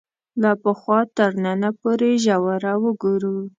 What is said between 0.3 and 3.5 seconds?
له پخوا تر ننه پورې ژوره وګورو